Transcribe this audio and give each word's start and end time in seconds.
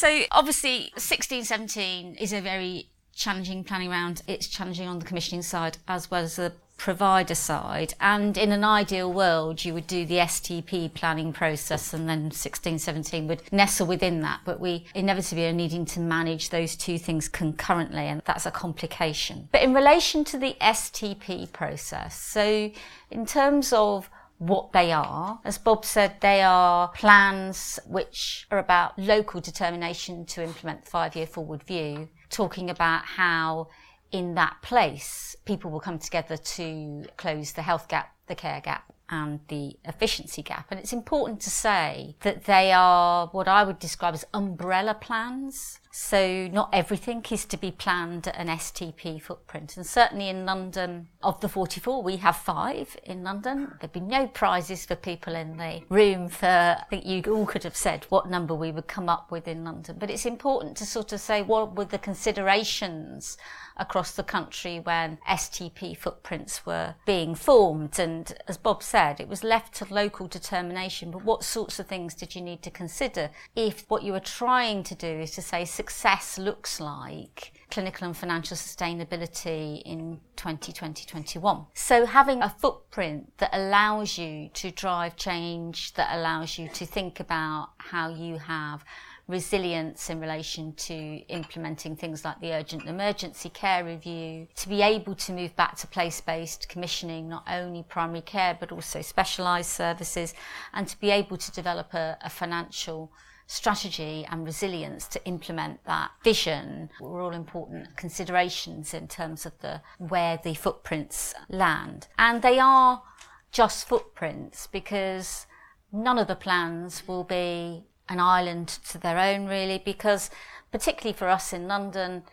So 0.00 0.22
obviously 0.30 0.94
16, 0.96 1.44
17 1.44 2.14
is 2.14 2.32
a 2.32 2.40
very 2.40 2.88
challenging 3.14 3.62
planning 3.62 3.90
round. 3.90 4.22
It's 4.26 4.46
challenging 4.46 4.88
on 4.88 4.98
the 4.98 5.04
commissioning 5.04 5.42
side 5.42 5.76
as 5.86 6.10
well 6.10 6.22
as 6.22 6.36
the 6.36 6.54
provider 6.78 7.34
side. 7.34 7.92
And 8.00 8.38
in 8.38 8.50
an 8.50 8.64
ideal 8.64 9.12
world, 9.12 9.62
you 9.62 9.74
would 9.74 9.86
do 9.86 10.06
the 10.06 10.14
STP 10.14 10.94
planning 10.94 11.34
process 11.34 11.92
and 11.92 12.08
then 12.08 12.30
16, 12.30 12.78
17 12.78 13.28
would 13.28 13.42
nestle 13.52 13.86
within 13.86 14.22
that. 14.22 14.40
But 14.46 14.58
we 14.58 14.86
inevitably 14.94 15.46
are 15.46 15.52
needing 15.52 15.84
to 15.84 16.00
manage 16.00 16.48
those 16.48 16.76
two 16.76 16.96
things 16.96 17.28
concurrently, 17.28 18.06
and 18.06 18.22
that's 18.24 18.46
a 18.46 18.50
complication. 18.50 19.50
But 19.52 19.60
in 19.60 19.74
relation 19.74 20.24
to 20.24 20.38
the 20.38 20.56
STP 20.62 21.52
process, 21.52 22.18
so 22.18 22.70
in 23.10 23.26
terms 23.26 23.70
of 23.74 24.08
what 24.40 24.72
they 24.72 24.90
are. 24.90 25.38
As 25.44 25.58
Bob 25.58 25.84
said, 25.84 26.16
they 26.20 26.40
are 26.40 26.88
plans 26.88 27.78
which 27.86 28.46
are 28.50 28.58
about 28.58 28.98
local 28.98 29.38
determination 29.40 30.24
to 30.24 30.42
implement 30.42 30.86
the 30.86 30.90
five 30.90 31.14
year 31.14 31.26
forward 31.26 31.62
view, 31.62 32.08
talking 32.30 32.70
about 32.70 33.04
how 33.04 33.68
in 34.10 34.34
that 34.34 34.56
place, 34.62 35.36
people 35.44 35.70
will 35.70 35.78
come 35.78 35.98
together 35.98 36.38
to 36.38 37.04
close 37.18 37.52
the 37.52 37.62
health 37.62 37.86
gap, 37.86 38.14
the 38.28 38.34
care 38.34 38.62
gap, 38.62 38.90
and 39.10 39.40
the 39.48 39.76
efficiency 39.84 40.42
gap. 40.42 40.66
And 40.70 40.78
it's 40.78 40.92
important 40.92 41.40
to 41.40 41.50
say 41.50 42.16
that 42.20 42.44
they 42.44 42.72
are 42.72 43.26
what 43.28 43.48
I 43.48 43.64
would 43.64 43.78
describe 43.78 44.14
as 44.14 44.24
umbrella 44.32 44.94
plans. 44.94 45.80
So 45.92 46.48
not 46.52 46.70
everything 46.72 47.24
is 47.32 47.44
to 47.46 47.56
be 47.56 47.72
planned 47.72 48.28
at 48.28 48.36
an 48.36 48.46
STP 48.46 49.20
footprint. 49.20 49.76
And 49.76 49.84
certainly 49.84 50.28
in 50.28 50.46
London, 50.46 51.08
of 51.20 51.40
the 51.40 51.48
44, 51.48 52.02
we 52.02 52.18
have 52.18 52.36
five 52.36 52.96
in 53.02 53.24
London. 53.24 53.72
There'd 53.80 53.92
be 53.92 53.98
no 53.98 54.28
prizes 54.28 54.86
for 54.86 54.94
people 54.94 55.34
in 55.34 55.56
the 55.56 55.82
room 55.88 56.28
for, 56.28 56.46
I 56.46 56.84
think 56.88 57.04
you 57.04 57.22
all 57.34 57.44
could 57.44 57.64
have 57.64 57.76
said 57.76 58.06
what 58.08 58.30
number 58.30 58.54
we 58.54 58.70
would 58.70 58.86
come 58.86 59.08
up 59.08 59.32
with 59.32 59.48
in 59.48 59.64
London. 59.64 59.96
But 59.98 60.10
it's 60.10 60.26
important 60.26 60.76
to 60.76 60.86
sort 60.86 61.12
of 61.12 61.20
say 61.20 61.42
what 61.42 61.74
were 61.74 61.84
the 61.84 61.98
considerations 61.98 63.36
across 63.76 64.12
the 64.12 64.22
country 64.22 64.78
when 64.78 65.18
STP 65.28 65.96
footprints 65.96 66.64
were 66.64 66.94
being 67.04 67.34
formed. 67.34 67.98
And 67.98 68.32
as 68.46 68.56
Bob 68.56 68.82
said, 68.82 68.99
it 69.18 69.28
was 69.28 69.42
left 69.42 69.74
to 69.76 69.86
local 69.92 70.26
determination. 70.26 71.10
But 71.10 71.24
what 71.24 71.44
sorts 71.44 71.78
of 71.78 71.86
things 71.86 72.14
did 72.14 72.34
you 72.34 72.42
need 72.42 72.62
to 72.62 72.70
consider 72.70 73.30
if 73.56 73.84
what 73.88 74.02
you 74.02 74.12
were 74.12 74.20
trying 74.20 74.82
to 74.84 74.94
do 74.94 75.06
is 75.06 75.30
to 75.32 75.42
say 75.42 75.64
success 75.64 76.38
looks 76.38 76.80
like 76.80 77.52
clinical 77.70 78.06
and 78.06 78.16
financial 78.16 78.56
sustainability 78.56 79.80
in 79.82 80.20
2020-21. 80.36 81.66
So 81.74 82.04
having 82.04 82.42
a 82.42 82.50
footprint 82.50 83.32
that 83.38 83.50
allows 83.52 84.18
you 84.18 84.50
to 84.54 84.70
drive 84.70 85.16
change, 85.16 85.94
that 85.94 86.14
allows 86.16 86.58
you 86.58 86.68
to 86.68 86.84
think 86.84 87.20
about 87.20 87.70
how 87.78 88.08
you 88.08 88.38
have 88.38 88.84
resilience 89.30 90.10
in 90.10 90.20
relation 90.20 90.72
to 90.74 90.94
implementing 91.28 91.96
things 91.96 92.24
like 92.24 92.40
the 92.40 92.52
urgent 92.52 92.86
emergency 92.86 93.48
care 93.48 93.84
review, 93.84 94.48
to 94.56 94.68
be 94.68 94.82
able 94.82 95.14
to 95.14 95.32
move 95.32 95.54
back 95.56 95.76
to 95.76 95.86
place 95.86 96.20
based 96.20 96.68
commissioning 96.68 97.28
not 97.28 97.44
only 97.48 97.82
primary 97.82 98.20
care 98.22 98.56
but 98.58 98.72
also 98.72 99.00
specialised 99.00 99.70
services, 99.70 100.34
and 100.74 100.88
to 100.88 100.98
be 101.00 101.10
able 101.10 101.36
to 101.36 101.50
develop 101.52 101.94
a, 101.94 102.18
a 102.22 102.30
financial 102.30 103.12
strategy 103.46 104.24
and 104.30 104.44
resilience 104.44 105.08
to 105.08 105.24
implement 105.24 105.82
that 105.84 106.12
vision 106.22 106.88
were 107.00 107.20
all 107.20 107.32
important 107.32 107.96
considerations 107.96 108.94
in 108.94 109.08
terms 109.08 109.44
of 109.44 109.52
the 109.58 109.80
where 109.98 110.38
the 110.44 110.54
footprints 110.54 111.34
land. 111.48 112.06
And 112.16 112.42
they 112.42 112.60
are 112.60 113.02
just 113.50 113.88
footprints 113.88 114.68
because 114.68 115.46
none 115.90 116.16
of 116.16 116.28
the 116.28 116.36
plans 116.36 117.08
will 117.08 117.24
be 117.24 117.84
an 118.10 118.20
island 118.20 118.68
to 118.90 118.98
their 118.98 119.18
own, 119.18 119.46
really, 119.46 119.80
because 119.82 120.28
particularly 120.70 121.16
for 121.16 121.28
us 121.28 121.52
in 121.54 121.66
London, 121.66 122.24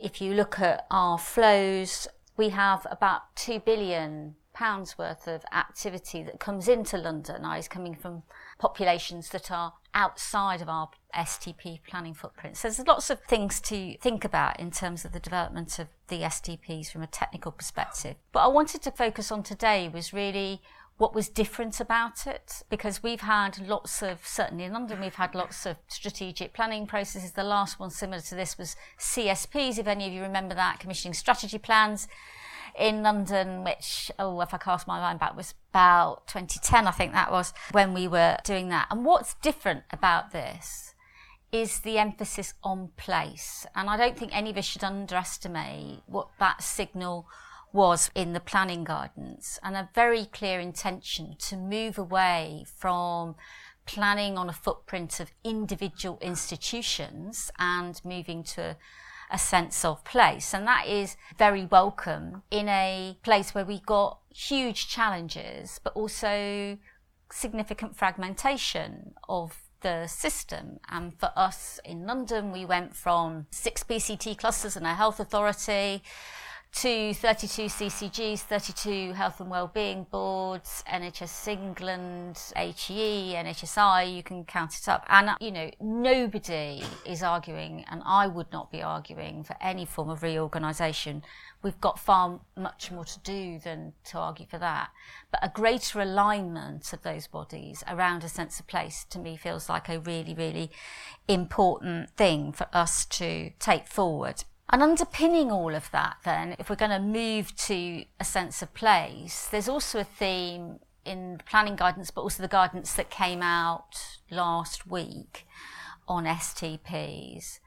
if 0.00 0.20
you 0.20 0.34
look 0.34 0.58
at 0.58 0.86
our 0.90 1.18
flows, 1.18 2.08
we 2.36 2.48
have 2.48 2.86
about 2.90 3.36
two 3.36 3.60
billion 3.60 4.34
pounds 4.52 4.96
worth 4.96 5.28
of 5.28 5.44
activity 5.52 6.22
that 6.22 6.40
comes 6.40 6.66
into 6.66 6.96
London, 6.96 7.44
is 7.44 7.68
coming 7.68 7.94
from 7.94 8.22
populations 8.58 9.28
that 9.28 9.50
are 9.50 9.74
outside 9.92 10.62
of 10.62 10.68
our 10.68 10.88
STP 11.14 11.80
planning 11.86 12.14
footprint. 12.14 12.56
So 12.56 12.68
there's 12.68 12.86
lots 12.86 13.10
of 13.10 13.20
things 13.20 13.60
to 13.62 13.98
think 13.98 14.24
about 14.24 14.58
in 14.58 14.70
terms 14.70 15.04
of 15.04 15.12
the 15.12 15.20
development 15.20 15.78
of 15.78 15.88
the 16.08 16.20
STPs 16.20 16.90
from 16.90 17.02
a 17.02 17.06
technical 17.06 17.52
perspective. 17.52 18.16
But 18.32 18.40
I 18.40 18.48
wanted 18.48 18.80
to 18.82 18.90
focus 18.90 19.30
on 19.30 19.42
today 19.42 19.90
was 19.90 20.14
really 20.14 20.62
what 20.98 21.14
was 21.14 21.28
different 21.28 21.78
about 21.78 22.26
it? 22.26 22.62
Because 22.70 23.02
we've 23.02 23.20
had 23.20 23.58
lots 23.66 24.02
of 24.02 24.26
certainly 24.26 24.64
in 24.64 24.72
London 24.72 25.00
we've 25.00 25.14
had 25.14 25.34
lots 25.34 25.66
of 25.66 25.76
strategic 25.88 26.54
planning 26.54 26.86
processes. 26.86 27.32
The 27.32 27.44
last 27.44 27.78
one 27.78 27.90
similar 27.90 28.22
to 28.22 28.34
this 28.34 28.56
was 28.56 28.76
CSPs 28.98 29.78
if 29.78 29.86
any 29.86 30.06
of 30.06 30.12
you 30.12 30.22
remember 30.22 30.54
that 30.54 30.80
commissioning 30.80 31.14
strategy 31.14 31.58
plans 31.58 32.08
in 32.78 33.02
London 33.02 33.64
which 33.64 34.10
oh 34.18 34.40
if 34.40 34.54
I 34.54 34.58
cast 34.58 34.86
my 34.86 35.00
mind 35.00 35.18
back 35.18 35.36
was 35.36 35.54
about 35.70 36.26
2010 36.28 36.86
I 36.86 36.90
think 36.90 37.12
that 37.12 37.30
was 37.30 37.52
when 37.72 37.92
we 37.92 38.08
were 38.08 38.38
doing 38.44 38.68
that. 38.70 38.86
And 38.90 39.04
what's 39.04 39.34
different 39.34 39.84
about 39.90 40.32
this 40.32 40.94
is 41.52 41.80
the 41.80 41.98
emphasis 41.98 42.54
on 42.62 42.90
place. 42.96 43.66
And 43.74 43.88
I 43.88 43.96
don't 43.96 44.16
think 44.16 44.36
any 44.36 44.50
of 44.50 44.56
us 44.56 44.64
should 44.64 44.84
underestimate 44.84 46.00
what 46.06 46.28
that 46.38 46.62
signal 46.62 47.26
was 47.76 48.10
in 48.14 48.32
the 48.32 48.40
planning 48.40 48.84
guidance 48.84 49.58
and 49.62 49.76
a 49.76 49.90
very 49.94 50.24
clear 50.24 50.58
intention 50.58 51.36
to 51.38 51.54
move 51.54 51.98
away 51.98 52.64
from 52.74 53.36
planning 53.84 54.38
on 54.38 54.48
a 54.48 54.52
footprint 54.52 55.20
of 55.20 55.30
individual 55.44 56.18
institutions 56.22 57.50
and 57.58 58.00
moving 58.02 58.42
to 58.42 58.76
a 59.30 59.38
sense 59.38 59.84
of 59.84 60.02
place. 60.04 60.54
And 60.54 60.66
that 60.66 60.86
is 60.86 61.18
very 61.36 61.66
welcome 61.66 62.42
in 62.50 62.66
a 62.68 63.18
place 63.22 63.54
where 63.54 63.66
we 63.66 63.80
got 63.80 64.20
huge 64.34 64.88
challenges, 64.88 65.78
but 65.84 65.92
also 65.92 66.78
significant 67.30 67.94
fragmentation 67.94 69.12
of 69.28 69.54
the 69.82 70.06
system. 70.06 70.80
And 70.88 71.12
for 71.20 71.30
us 71.36 71.78
in 71.84 72.06
London, 72.06 72.52
we 72.52 72.64
went 72.64 72.96
from 72.96 73.46
six 73.50 73.84
PCT 73.84 74.38
clusters 74.38 74.76
and 74.76 74.86
a 74.86 74.94
health 74.94 75.20
authority 75.20 76.02
to 76.76 77.14
32 77.14 77.62
CCGs, 77.62 78.40
32 78.40 79.14
health 79.14 79.40
and 79.40 79.48
wellbeing 79.48 80.06
boards, 80.10 80.84
NHS 80.86 81.48
England, 81.48 82.38
HE, 82.54 83.32
NHSI, 83.34 84.14
you 84.14 84.22
can 84.22 84.44
count 84.44 84.74
it 84.78 84.86
up. 84.86 85.06
And, 85.08 85.30
you 85.40 85.52
know, 85.52 85.70
nobody 85.80 86.84
is 87.06 87.22
arguing, 87.22 87.86
and 87.90 88.02
I 88.04 88.26
would 88.26 88.52
not 88.52 88.70
be 88.70 88.82
arguing 88.82 89.42
for 89.42 89.56
any 89.58 89.86
form 89.86 90.10
of 90.10 90.22
reorganisation. 90.22 91.22
We've 91.62 91.80
got 91.80 91.98
far 91.98 92.40
much 92.58 92.92
more 92.92 93.06
to 93.06 93.18
do 93.20 93.58
than 93.58 93.94
to 94.10 94.18
argue 94.18 94.46
for 94.46 94.58
that. 94.58 94.90
But 95.30 95.40
a 95.42 95.48
greater 95.48 96.02
alignment 96.02 96.92
of 96.92 97.00
those 97.02 97.26
bodies 97.26 97.84
around 97.88 98.22
a 98.22 98.28
sense 98.28 98.60
of 98.60 98.66
place 98.66 99.06
to 99.08 99.18
me 99.18 99.38
feels 99.38 99.70
like 99.70 99.88
a 99.88 99.98
really, 99.98 100.34
really 100.34 100.70
important 101.26 102.10
thing 102.10 102.52
for 102.52 102.66
us 102.74 103.06
to 103.06 103.52
take 103.58 103.88
forward. 103.88 104.44
And 104.68 104.82
underpinning 104.82 105.52
all 105.52 105.74
of 105.74 105.90
that, 105.92 106.16
then, 106.24 106.56
if 106.58 106.68
we're 106.68 106.76
going 106.76 106.90
to 106.90 106.98
move 106.98 107.54
to 107.56 108.04
a 108.18 108.24
sense 108.24 108.62
of 108.62 108.74
place, 108.74 109.46
there's 109.46 109.68
also 109.68 110.00
a 110.00 110.04
theme 110.04 110.80
in 111.04 111.36
the 111.38 111.44
planning 111.44 111.76
guidance, 111.76 112.10
but 112.10 112.22
also 112.22 112.42
the 112.42 112.48
guidance 112.48 112.92
that 112.94 113.08
came 113.08 113.42
out 113.42 114.18
last 114.30 114.86
week 114.86 115.46
on 116.08 116.24
STPs 116.24 117.60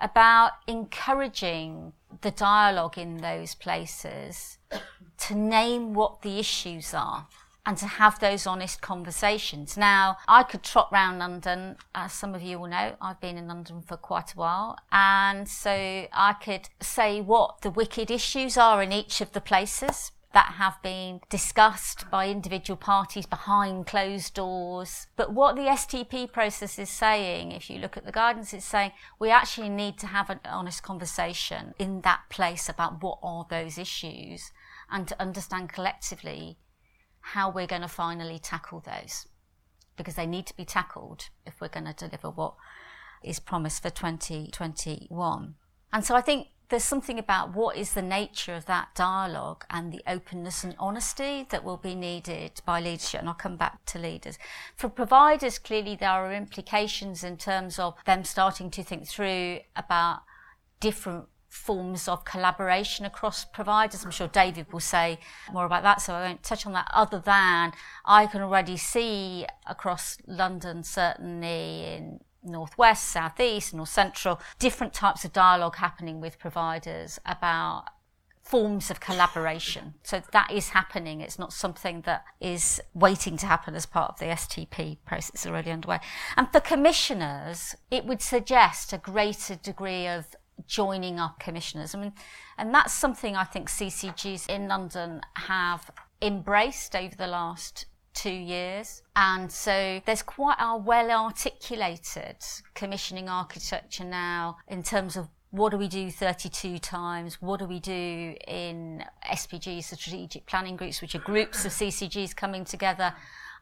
about 0.00 0.52
encouraging 0.66 1.92
the 2.22 2.30
dialogue 2.30 2.96
in 2.96 3.18
those 3.18 3.54
places 3.54 4.58
to 5.18 5.34
name 5.34 5.92
what 5.92 6.22
the 6.22 6.38
issues 6.38 6.94
are 6.94 7.26
and 7.66 7.76
to 7.76 7.86
have 7.86 8.18
those 8.20 8.46
honest 8.46 8.80
conversations. 8.80 9.76
Now, 9.76 10.16
I 10.26 10.42
could 10.42 10.62
trot 10.62 10.88
round 10.90 11.18
London, 11.18 11.76
as 11.94 12.12
some 12.12 12.34
of 12.34 12.42
you 12.42 12.58
will 12.58 12.68
know, 12.68 12.96
I've 13.00 13.20
been 13.20 13.36
in 13.36 13.48
London 13.48 13.82
for 13.82 13.96
quite 13.96 14.32
a 14.32 14.36
while, 14.36 14.78
and 14.90 15.48
so 15.48 16.06
I 16.12 16.34
could 16.42 16.68
say 16.80 17.20
what 17.20 17.60
the 17.62 17.70
wicked 17.70 18.10
issues 18.10 18.56
are 18.56 18.82
in 18.82 18.92
each 18.92 19.20
of 19.20 19.32
the 19.32 19.40
places 19.40 20.12
that 20.32 20.54
have 20.58 20.80
been 20.82 21.20
discussed 21.28 22.08
by 22.10 22.28
individual 22.28 22.76
parties 22.76 23.26
behind 23.26 23.86
closed 23.86 24.34
doors. 24.34 25.08
But 25.16 25.32
what 25.32 25.56
the 25.56 25.62
STP 25.62 26.30
process 26.30 26.78
is 26.78 26.88
saying, 26.88 27.52
if 27.52 27.68
you 27.68 27.78
look 27.78 27.96
at 27.96 28.06
the 28.06 28.12
guidance, 28.12 28.52
it's 28.52 28.64
saying 28.64 28.92
we 29.18 29.30
actually 29.30 29.68
need 29.68 29.98
to 29.98 30.06
have 30.06 30.30
an 30.30 30.40
honest 30.44 30.82
conversation 30.82 31.74
in 31.78 32.02
that 32.02 32.20
place 32.30 32.68
about 32.68 33.02
what 33.02 33.18
are 33.22 33.46
those 33.50 33.76
issues 33.76 34.52
and 34.90 35.08
to 35.08 35.20
understand 35.20 35.68
collectively 35.68 36.58
how 37.20 37.50
we're 37.50 37.66
going 37.66 37.82
to 37.82 37.88
finally 37.88 38.38
tackle 38.38 38.80
those 38.80 39.26
because 39.96 40.14
they 40.14 40.26
need 40.26 40.46
to 40.46 40.56
be 40.56 40.64
tackled 40.64 41.28
if 41.46 41.60
we're 41.60 41.68
going 41.68 41.86
to 41.86 41.92
deliver 41.92 42.30
what 42.30 42.54
is 43.22 43.38
promised 43.38 43.82
for 43.82 43.90
2021. 43.90 45.54
And 45.92 46.04
so 46.04 46.14
I 46.14 46.20
think 46.20 46.48
there's 46.70 46.84
something 46.84 47.18
about 47.18 47.54
what 47.54 47.76
is 47.76 47.94
the 47.94 48.02
nature 48.02 48.54
of 48.54 48.66
that 48.66 48.94
dialogue 48.94 49.64
and 49.70 49.92
the 49.92 50.02
openness 50.06 50.64
and 50.64 50.76
honesty 50.78 51.46
that 51.50 51.64
will 51.64 51.76
be 51.76 51.94
needed 51.94 52.62
by 52.64 52.80
leadership. 52.80 53.20
And 53.20 53.28
I'll 53.28 53.34
come 53.34 53.56
back 53.56 53.84
to 53.86 53.98
leaders. 53.98 54.38
For 54.76 54.88
providers, 54.88 55.58
clearly 55.58 55.96
there 55.96 56.10
are 56.10 56.32
implications 56.32 57.24
in 57.24 57.36
terms 57.36 57.78
of 57.78 57.94
them 58.06 58.24
starting 58.24 58.70
to 58.70 58.82
think 58.84 59.08
through 59.08 59.60
about 59.74 60.20
different 60.78 61.26
forms 61.50 62.06
of 62.06 62.24
collaboration 62.24 63.04
across 63.04 63.44
providers. 63.44 64.04
I'm 64.04 64.12
sure 64.12 64.28
David 64.28 64.72
will 64.72 64.80
say 64.80 65.18
more 65.52 65.66
about 65.66 65.82
that, 65.82 66.00
so 66.00 66.14
I 66.14 66.28
won't 66.28 66.44
touch 66.44 66.64
on 66.64 66.72
that. 66.72 66.88
Other 66.94 67.18
than 67.18 67.72
I 68.06 68.26
can 68.26 68.40
already 68.40 68.76
see 68.76 69.44
across 69.66 70.16
London, 70.26 70.84
certainly 70.84 71.94
in 71.94 72.20
northwest, 72.42 73.04
southeast, 73.06 73.74
north 73.74 73.88
central, 73.88 74.40
different 74.60 74.94
types 74.94 75.24
of 75.24 75.32
dialogue 75.32 75.76
happening 75.76 76.20
with 76.20 76.38
providers 76.38 77.18
about 77.26 77.84
forms 78.42 78.90
of 78.90 79.00
collaboration. 79.00 79.94
So 80.02 80.22
that 80.32 80.50
is 80.50 80.70
happening. 80.70 81.20
It's 81.20 81.38
not 81.38 81.52
something 81.52 82.02
that 82.02 82.24
is 82.40 82.80
waiting 82.94 83.36
to 83.38 83.46
happen 83.46 83.74
as 83.74 83.86
part 83.86 84.10
of 84.10 84.18
the 84.18 84.26
STP 84.26 84.98
process 85.04 85.46
already 85.46 85.70
underway. 85.70 86.00
And 86.36 86.50
for 86.50 86.60
commissioners, 86.60 87.76
it 87.90 88.04
would 88.06 88.22
suggest 88.22 88.92
a 88.92 88.98
greater 88.98 89.56
degree 89.56 90.06
of 90.06 90.34
joining 90.66 91.18
our 91.18 91.34
commissioners. 91.38 91.94
I 91.94 91.98
mean, 91.98 92.12
and 92.58 92.74
that's 92.74 92.92
something 92.92 93.36
I 93.36 93.44
think 93.44 93.68
CCGs 93.68 94.48
in 94.48 94.68
London 94.68 95.20
have 95.36 95.90
embraced 96.22 96.94
over 96.94 97.14
the 97.14 97.26
last 97.26 97.86
two 98.14 98.30
years. 98.30 99.02
And 99.16 99.50
so 99.50 100.00
there's 100.04 100.22
quite 100.22 100.56
a 100.58 100.76
well 100.76 101.10
articulated 101.10 102.36
commissioning 102.74 103.28
architecture 103.28 104.04
now 104.04 104.58
in 104.68 104.82
terms 104.82 105.16
of 105.16 105.28
what 105.50 105.70
do 105.70 105.78
we 105.78 105.88
do 105.88 106.10
32 106.10 106.78
times? 106.78 107.42
What 107.42 107.58
do 107.58 107.66
we 107.66 107.80
do 107.80 108.36
in 108.46 109.04
SPGs, 109.28 109.90
the 109.90 109.96
strategic 109.96 110.46
planning 110.46 110.76
groups, 110.76 111.02
which 111.02 111.14
are 111.16 111.20
groups 111.20 111.64
of 111.64 111.72
CCGs 111.72 112.36
coming 112.36 112.64
together? 112.64 113.14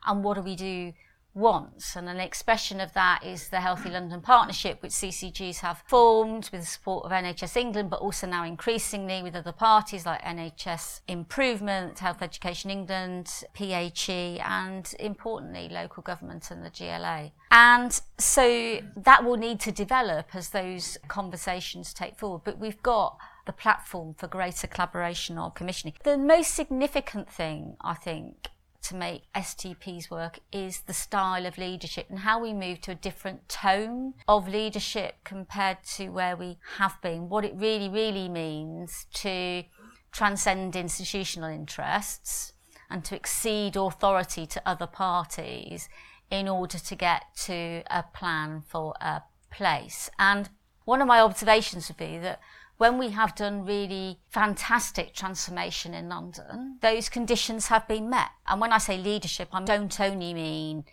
And 0.07 0.23
what 0.23 0.35
do 0.35 0.43
we 0.43 0.55
do 0.55 0.93
wants. 1.39 1.97
And 1.97 2.09
an 2.09 2.19
expression 2.19 2.81
of 2.81 2.93
that 2.95 3.25
is 3.25 3.49
the 3.49 3.61
Healthy 3.61 3.91
London 3.91 4.21
Partnership, 4.21 4.83
which 4.83 4.93
CCGs 4.93 5.61
have 5.61 5.83
formed 5.87 6.51
with 6.53 6.63
the 6.63 6.67
support 6.67 7.05
of 7.05 7.13
NHS 7.13 7.57
England, 7.57 7.91
but 7.91 8.01
also 8.01 8.27
now 8.27 8.45
increasingly 8.45 9.23
with 9.23 9.35
other 9.35 9.53
parties 9.53 10.05
like 10.05 10.21
NHS 10.23 11.01
Improvement, 11.09 11.99
Health 12.01 12.21
Education 12.21 12.71
England, 12.71 13.45
PHE, 13.55 14.41
and 14.41 14.93
importantly, 14.99 15.69
local 15.69 16.03
government 16.03 16.51
and 16.51 16.65
the 16.65 16.71
GLA. 16.71 17.31
And 17.51 17.99
so 18.19 18.81
that 18.97 19.25
will 19.25 19.37
need 19.37 19.61
to 19.61 19.73
develop 19.73 20.35
as 20.35 20.51
those 20.51 20.99
conversations 21.09 21.95
take 21.95 22.19
forward. 22.19 22.43
But 22.45 22.59
we've 22.59 22.83
got 22.83 23.17
the 23.47 23.53
platform 23.53 24.15
for 24.15 24.27
greater 24.27 24.67
collaboration 24.67 25.39
or 25.39 25.51
commissioning. 25.51 25.95
The 26.05 26.19
most 26.19 26.55
significant 26.55 27.31
thing, 27.31 27.77
I 27.81 27.95
think, 27.95 28.49
to 28.83 28.95
make 28.95 29.33
STPs 29.35 30.11
work 30.11 30.41
is 30.53 30.81
the 30.81 30.95
style 30.95 31.47
of 31.47 31.59
leadership 31.59 32.07
and 32.09 32.21
how 32.21 32.41
we 32.41 32.53
move 32.53 32.81
to 32.83 32.93
a 32.93 32.97
different 32.97 33.49
tone 33.49 34.15
of 34.27 34.49
leadership 34.49 35.17
compared 35.25 35.83
to 35.97 36.09
where 36.09 36.37
we 36.37 36.59
have 36.77 37.01
been. 37.03 37.29
What 37.29 37.45
it 37.45 37.55
really, 37.55 37.89
really 37.89 38.29
means 38.29 39.07
to 39.15 39.65
transcend 40.13 40.77
institutional 40.77 41.51
interests 41.51 42.53
and 42.91 43.05
to 43.05 43.17
exceed 43.17 43.77
authority 43.77 44.47
to 44.47 44.63
other 44.67 44.87
parties 44.87 45.89
in 46.31 46.49
order 46.49 46.79
to 46.79 46.95
get 46.95 47.25
to 47.45 47.83
a 47.91 48.05
plan 48.15 48.63
for 48.67 48.95
a 49.01 49.23
place. 49.51 50.11
And 50.19 50.49
one 50.85 51.03
of 51.03 51.09
my 51.09 51.21
observations 51.21 51.89
would 51.89 51.97
be 51.97 52.19
that 52.19 52.41
when 52.79 52.97
we 52.97 53.11
have 53.11 53.35
done 53.35 53.67
really 53.67 54.21
fantastic 54.31 55.13
transformation 55.13 55.93
in 55.95 56.09
London, 56.09 56.79
those 56.81 57.09
conditions 57.09 57.67
have 57.67 57.87
been 57.89 58.09
met. 58.09 58.31
And 58.47 58.61
when 58.61 58.73
I 58.73 58.79
say 58.79 58.97
leadership, 58.97 59.49
I 59.53 59.63
don't 59.65 60.01
only 60.01 60.33
mean 60.33 60.85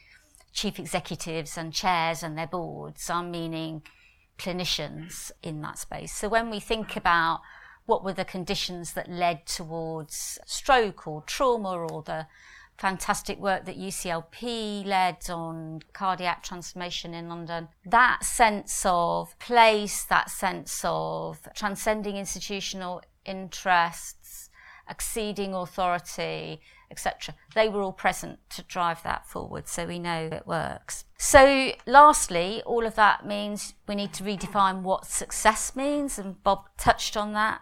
chief 0.52 0.80
executives 0.80 1.58
and 1.58 1.72
chairs 1.72 2.24
and 2.24 2.38
their 2.38 2.48
boards, 2.48 3.10
I'm 3.10 3.30
meaning 3.30 3.84
clinicians 4.40 5.32
in 5.44 5.62
that 5.62 5.78
space. 5.78 6.14
So 6.14 6.28
when 6.28 6.50
we 6.50 6.60
think 6.60 6.96
about 6.96 7.42
what 7.86 8.04
were 8.04 8.14
the 8.14 8.26
conditions 8.26 8.94
that 8.94 9.10
led 9.10 9.46
towards 9.46 10.40
stroke 10.46 11.08
or 11.08 11.22
trauma 11.22 11.78
or 11.78 12.02
the 12.02 12.26
fantastic 12.78 13.40
work 13.40 13.66
that 13.66 13.78
UCLP 13.78 14.86
led 14.86 15.30
on 15.30 15.82
cardiac 15.94 16.44
transformation 16.44 17.14
in 17.14 17.30
London. 17.30 17.70
That 17.86 18.24
sense 18.24 18.84
of 18.86 19.38
place, 19.40 20.04
that 20.06 20.30
sense 20.30 20.82
of 20.84 21.48
transcending 21.56 22.18
institutional 22.18 23.02
interests, 23.26 24.50
exceeding 24.90 25.54
authority, 25.54 26.62
etc. 26.92 27.36
They 27.56 27.70
were 27.70 27.82
all 27.82 27.94
present 27.94 28.40
to 28.52 28.64
drive 28.64 29.02
that 29.04 29.28
forward, 29.28 29.68
so 29.68 29.86
we 29.86 30.00
know 30.00 30.30
it 30.32 30.46
works. 30.46 31.06
So, 31.18 31.72
lastly, 31.86 32.62
all 32.66 32.86
of 32.86 32.96
that 32.96 33.26
means 33.26 33.74
we 33.88 33.96
need 33.96 34.14
to 34.14 34.24
redefine 34.24 34.82
what 34.82 35.06
success 35.06 35.76
means, 35.76 36.20
and 36.20 36.44
Bob 36.44 36.66
touched 36.78 37.18
on 37.18 37.34
that. 37.34 37.62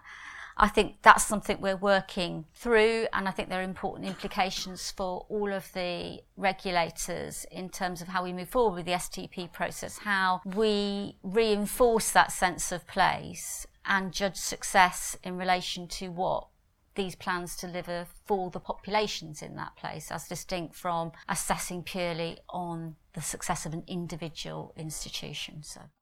I 0.58 0.68
think 0.70 0.98
that's 1.02 1.26
something 1.26 1.60
we're 1.60 1.76
working 1.76 2.46
through, 2.54 3.08
and 3.12 3.28
I 3.28 3.32
think 3.32 3.50
there 3.50 3.60
are 3.60 3.64
important 3.64 4.08
implications 4.08 4.92
for 4.92 5.26
all 5.30 5.52
of 5.52 5.72
the 5.74 6.20
regulators 6.38 7.46
in 7.52 7.70
terms 7.70 8.02
of 8.02 8.08
how 8.10 8.24
we 8.24 8.34
move 8.34 8.50
forward 8.50 8.76
with 8.76 8.86
the 8.86 8.92
STP 8.92 9.52
process, 9.52 10.00
how 10.00 10.42
we 10.46 11.18
reinforce 11.24 12.12
that 12.12 12.32
sense 12.32 12.72
of 12.72 12.86
place 12.88 13.66
and 13.86 14.14
judge 14.14 14.38
success 14.38 15.18
in 15.24 15.38
relation 15.38 15.88
to 15.88 16.10
what 16.10 16.48
these 16.96 17.16
plans 17.16 17.56
deliver 17.58 18.06
for 18.26 18.52
the 18.52 18.60
populations 18.60 19.42
in 19.42 19.56
that 19.56 19.76
place, 19.76 20.12
as 20.12 20.28
distinct 20.28 20.76
from 20.76 21.12
assessing 21.28 21.82
purely 21.82 22.38
on 22.50 22.96
the 23.14 23.22
success 23.22 23.66
of 23.66 23.74
an 23.74 23.84
individual 23.88 24.74
institution. 24.78 25.64
So. 25.64 25.82